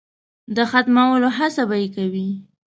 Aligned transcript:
د 0.55 0.57
ختمولو 0.71 1.29
هڅه 1.37 1.63
به 1.69 1.75
یې 1.81 1.87
کوي. 1.95 2.29